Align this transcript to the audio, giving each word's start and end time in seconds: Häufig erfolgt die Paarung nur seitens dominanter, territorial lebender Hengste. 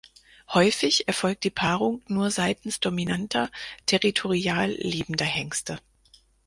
Häufig 0.53 1.07
erfolgt 1.07 1.43
die 1.43 1.51
Paarung 1.51 2.01
nur 2.07 2.31
seitens 2.31 2.79
dominanter, 2.79 3.51
territorial 3.85 4.71
lebender 4.71 5.25
Hengste. 5.25 5.79